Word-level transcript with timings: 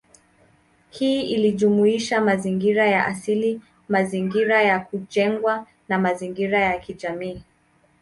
Hii 0.89 1.21
inajumuisha 1.21 2.21
mazingira 2.21 2.87
ya 2.87 3.05
asili, 3.05 3.61
mazingira 3.89 4.61
ya 4.63 4.79
kujengwa, 4.79 5.67
na 5.87 5.99
mazingira 5.99 6.59
ya 6.59 6.79
kijamii. 6.79 7.43